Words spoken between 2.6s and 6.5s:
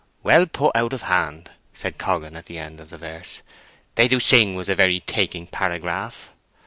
of the verse. "'They do sing' was a very taking paragraph."